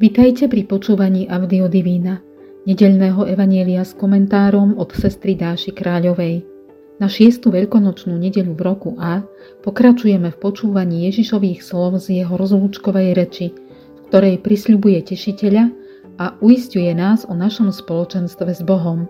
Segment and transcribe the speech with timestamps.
[0.00, 2.24] Vitajte pri počúvaní Audio Divína,
[2.64, 6.40] nedeľného evanielia s komentárom od sestry Dáši Kráľovej.
[6.96, 9.20] Na šiestu veľkonočnú nedeľu v roku A
[9.60, 15.68] pokračujeme v počúvaní Ježišových slov z jeho rozlúčkovej reči, v ktorej prisľubuje tešiteľa
[16.16, 19.04] a uistuje nás o našom spoločenstve s Bohom.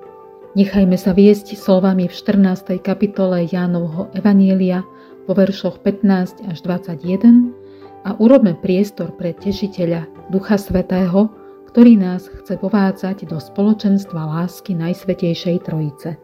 [0.59, 2.83] Nechajme sa viesť slovami v 14.
[2.83, 4.83] kapitole Jánovho Evanielia
[5.31, 7.60] po veršoch 15 až 21
[8.01, 11.29] a urobme priestor pre tešiteľa Ducha Svetého,
[11.69, 16.17] ktorý nás chce povádzať do spoločenstva lásky Najsvetejšej Trojice.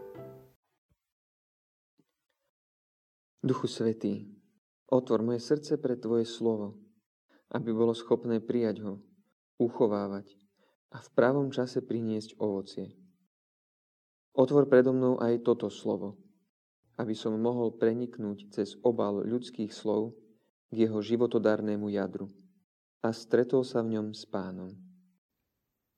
[3.44, 4.24] Duchu Svetý,
[4.88, 6.80] otvor moje srdce pre Tvoje slovo,
[7.52, 9.04] aby bolo schopné prijať ho,
[9.60, 10.32] uchovávať
[10.96, 12.96] a v pravom čase priniesť ovocie.
[14.32, 16.16] Otvor predo mnou aj toto slovo,
[16.96, 20.16] aby som mohol preniknúť cez obal ľudských slov
[20.70, 22.30] k jeho životodárnemu jadru
[23.02, 24.74] a stretol sa v ňom s pánom.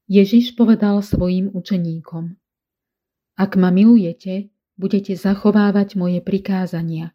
[0.08, 2.36] Ježiš povedal svojim učeníkom,
[3.36, 4.48] Ak ma milujete,
[4.80, 7.12] budete zachovávať moje prikázania.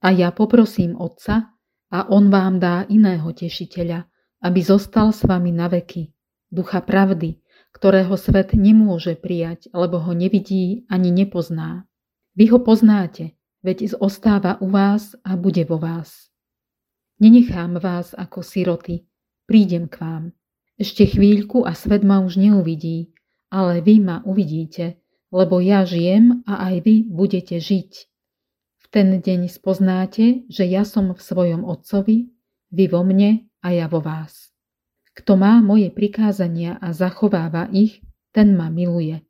[0.00, 1.58] A ja poprosím Otca,
[1.88, 4.08] a On vám dá iného tešiteľa,
[4.44, 6.12] aby zostal s vami na veky,
[6.52, 7.40] ducha pravdy,
[7.72, 11.88] ktorého svet nemôže prijať, lebo ho nevidí ani nepozná.
[12.36, 16.28] Vy ho poznáte, veď ostáva u vás a bude vo vás.
[17.18, 19.02] Nenechám vás ako siroty,
[19.42, 20.24] prídem k vám.
[20.78, 23.10] Ešte chvíľku a svet ma už neuvidí,
[23.50, 25.02] ale vy ma uvidíte,
[25.34, 27.90] lebo ja žijem a aj vy budete žiť.
[28.78, 32.30] V ten deň spoznáte, že ja som v svojom Otcovi,
[32.70, 34.54] vy vo mne a ja vo vás.
[35.18, 37.98] Kto má moje prikázania a zachováva ich,
[38.30, 39.26] ten ma miluje.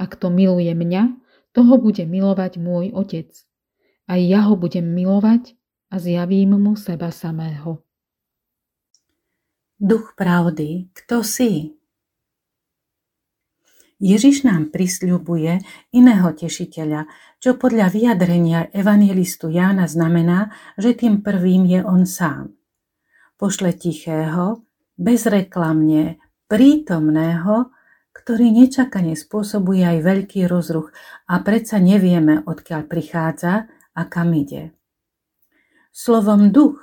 [0.00, 1.12] A kto miluje mňa,
[1.52, 3.28] toho bude milovať môj Otec.
[4.08, 5.57] A ja ho budem milovať
[5.90, 7.80] a zjavím mu seba samého.
[9.78, 11.78] Duch pravdy, kto si?
[13.98, 15.58] Ježiš nám prisľubuje
[15.90, 17.10] iného tešiteľa,
[17.42, 22.54] čo podľa vyjadrenia evangelistu Jána znamená, že tým prvým je on sám.
[23.34, 24.62] Pošle tichého,
[24.98, 27.74] bezreklamne, prítomného,
[28.14, 30.94] ktorý nečakane spôsobuje aj veľký rozruch
[31.26, 34.77] a predsa nevieme, odkiaľ prichádza a kam ide.
[35.92, 36.78] Slovom duch,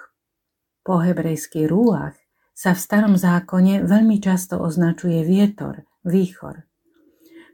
[0.85, 2.13] po hebrejsky rúach,
[2.55, 6.63] sa v starom zákone veľmi často označuje vietor, výchor.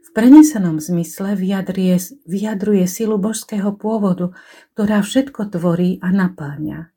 [0.02, 4.30] V prenesenom zmysle vyjadruje, vyjadruje silu božského pôvodu,
[4.76, 6.92] ktorá všetko tvorí a naplňa.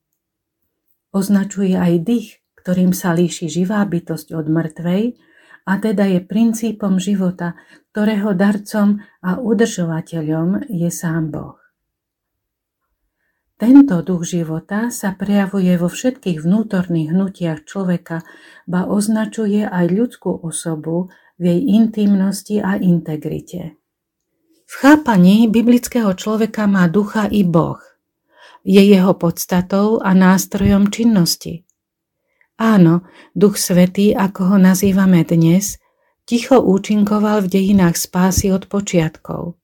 [1.16, 2.30] Označuje aj dých,
[2.62, 5.04] ktorým sa líši živá bytosť od mŕtvej,
[5.66, 7.58] a teda je princípom života,
[7.90, 11.58] ktorého darcom a udržovateľom je sám Boh.
[13.56, 18.28] Tento duch života sa prejavuje vo všetkých vnútorných hnutiach človeka,
[18.68, 21.08] ba označuje aj ľudskú osobu
[21.40, 23.80] v jej intimnosti a integrite.
[24.68, 27.80] V chápaní biblického človeka má ducha i Boh.
[28.68, 31.64] Je jeho podstatou a nástrojom činnosti.
[32.60, 35.80] Áno, Duch Svetý, ako ho nazývame dnes,
[36.28, 39.56] ticho účinkoval v dejinách spásy od počiatkov.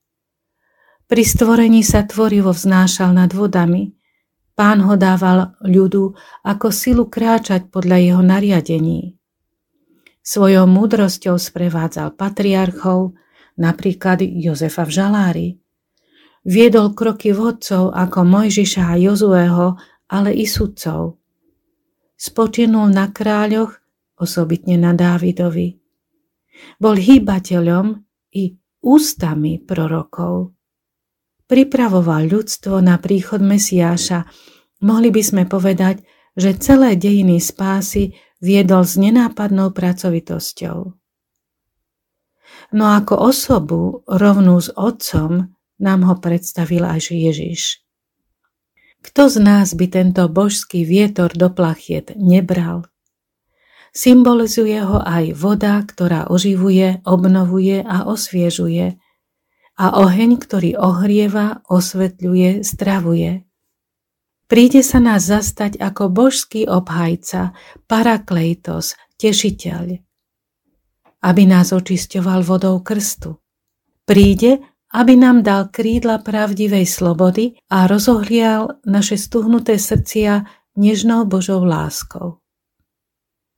[1.12, 3.92] Pri stvorení sa tvorivo vznášal nad vodami.
[4.56, 9.20] Pán ho dával ľudu ako silu kráčať podľa jeho nariadení.
[10.24, 13.12] Svojou múdrosťou sprevádzal patriarchov,
[13.60, 15.48] napríklad Jozefa v Žalári.
[16.48, 19.76] Viedol kroky vodcov ako Mojžiša a Jozueho,
[20.08, 21.20] ale i sudcov.
[22.16, 23.76] Spočinul na kráľoch,
[24.16, 25.76] osobitne na Dávidovi.
[26.80, 28.00] Bol hýbateľom
[28.32, 30.56] i ústami prorokov
[31.52, 34.24] pripravoval ľudstvo na príchod Mesiáša,
[34.80, 36.00] mohli by sme povedať,
[36.32, 40.96] že celé dejiny spásy viedol s nenápadnou pracovitosťou.
[42.72, 47.84] No ako osobu rovnú s Otcom nám ho predstavil až Ježiš.
[49.04, 52.88] Kto z nás by tento božský vietor do plachiet nebral?
[53.92, 58.96] Symbolizuje ho aj voda, ktorá oživuje, obnovuje a osviežuje,
[59.78, 63.44] a oheň, ktorý ohrieva, osvetľuje, stravuje.
[64.50, 67.56] Príde sa nás zastať ako božský obhajca,
[67.88, 69.96] parakleitos, tešiteľ,
[71.24, 73.40] aby nás očisťoval vodou krstu.
[74.04, 74.60] Príde,
[74.92, 80.44] aby nám dal krídla pravdivej slobody a rozohlial naše stuhnuté srdcia
[80.76, 82.44] nežnou Božou láskou.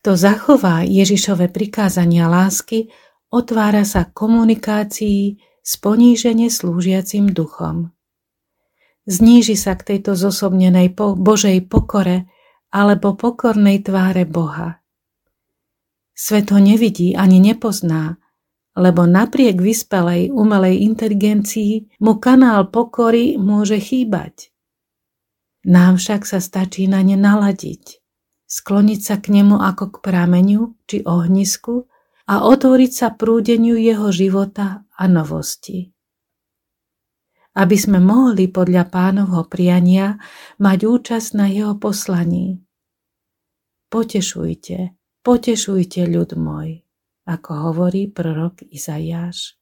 [0.06, 2.86] To zachová Ježišove prikázania lásky,
[3.34, 7.96] otvára sa komunikácii s ponížene slúžiacim duchom.
[9.08, 12.28] Zníži sa k tejto zosobnenej Božej pokore
[12.68, 14.84] alebo pokornej tváre Boha.
[16.14, 18.20] Svet ho nevidí ani nepozná,
[18.76, 24.50] lebo napriek vyspelej umelej inteligencii mu kanál pokory môže chýbať.
[25.64, 28.04] Nám však sa stačí na ne naladiť,
[28.44, 31.88] skloniť sa k nemu ako k prameňu či ohnisku
[32.24, 35.94] a otvoriť sa prúdeniu jeho života a novosti
[37.54, 40.18] aby sme mohli podľa pánovho priania
[40.58, 42.58] mať účasť na jeho poslaní.
[43.94, 44.90] Potešujte,
[45.22, 46.82] potešujte ľud môj,
[47.30, 49.54] ako hovorí prorok Izajáš.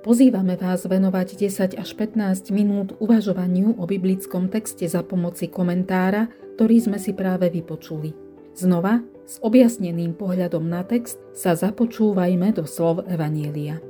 [0.00, 6.76] Pozývame vás venovať 10 až 15 minút uvažovaniu o biblickom texte za pomoci komentára, ktorý
[6.76, 8.12] sme si práve vypočuli.
[8.52, 13.80] Znova s objasneným pohľadom na text sa započúvajme do slov Evanielia.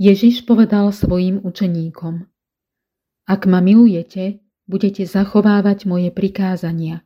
[0.00, 2.24] Ježiš povedal svojim učeníkom
[3.28, 7.04] Ak ma milujete, budete zachovávať moje prikázania.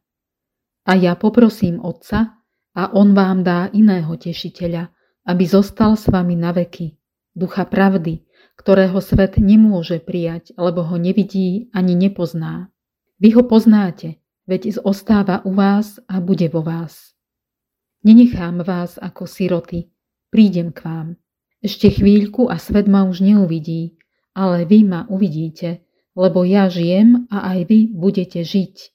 [0.87, 2.44] A ja poprosím Otca,
[2.75, 4.91] a On vám dá iného tešiteľa,
[5.25, 6.99] aby zostal s vami na veky,
[7.33, 12.71] ducha pravdy, ktorého svet nemôže prijať, lebo ho nevidí ani nepozná.
[13.19, 17.15] Vy ho poznáte, veď zostáva u vás a bude vo vás.
[18.05, 19.89] Nenechám vás ako siroty,
[20.29, 21.09] prídem k vám.
[21.65, 23.97] Ešte chvíľku a svet ma už neuvidí,
[24.37, 25.81] ale vy ma uvidíte,
[26.13, 28.94] lebo ja žijem a aj vy budete žiť.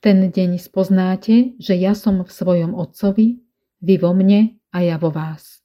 [0.00, 3.44] Ten deň spoznáte, že ja som v svojom Otcovi,
[3.84, 5.60] vy vo mne a ja vo vás.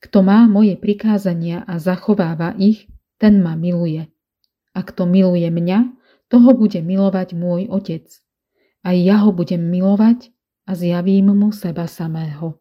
[0.00, 2.88] Kto má moje prikázania a zachováva ich,
[3.20, 4.08] ten ma miluje.
[4.72, 5.92] A kto miluje mňa,
[6.32, 8.08] toho bude milovať môj Otec.
[8.80, 10.32] A ja ho budem milovať
[10.64, 12.56] a zjavím mu seba samého.